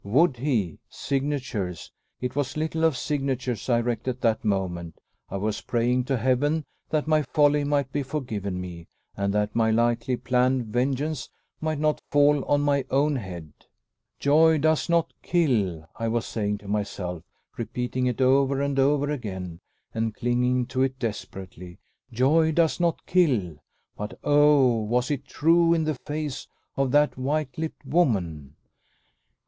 Would 0.03 0.37
he? 0.37 0.79
Signatures! 0.89 1.91
It 2.21 2.35
was 2.35 2.57
little 2.57 2.83
of 2.85 2.97
signatures 2.97 3.69
I 3.69 3.81
recked 3.81 4.07
at 4.07 4.19
that 4.21 4.43
moment. 4.43 4.95
I 5.29 5.37
was 5.37 5.61
praying 5.61 6.05
to 6.05 6.17
Heaven 6.17 6.65
that 6.89 7.07
my 7.07 7.21
folly 7.21 7.63
might 7.63 7.91
be 7.91 8.01
forgiven 8.01 8.59
me, 8.59 8.87
and 9.15 9.31
that 9.35 9.55
my 9.55 9.69
lightly 9.69 10.17
planned 10.17 10.65
vengeance 10.65 11.29
might 11.59 11.77
not 11.77 12.01
fall 12.09 12.43
on 12.45 12.61
my 12.61 12.83
own 12.89 13.17
head. 13.17 13.51
"Joy 14.17 14.57
does 14.57 14.89
not 14.89 15.13
kill," 15.21 15.87
I 15.95 16.07
was 16.07 16.25
saying 16.25 16.57
to 16.59 16.67
myself, 16.67 17.21
repeating 17.55 18.07
it 18.07 18.21
over 18.21 18.59
and 18.59 18.79
over 18.79 19.11
again, 19.11 19.59
and 19.93 20.15
clinging 20.15 20.65
to 20.65 20.81
it 20.81 20.97
desperately. 20.97 21.77
"Joy 22.11 22.51
does 22.53 22.79
not 22.79 23.05
kill!" 23.05 23.57
But 23.95 24.17
oh! 24.23 24.77
was 24.81 25.11
it 25.11 25.25
true 25.27 25.75
in 25.75 25.83
the 25.83 25.93
face 25.93 26.47
of 26.75 26.89
that 26.89 27.19
white 27.19 27.55
lipped 27.55 27.85
woman? 27.85 28.55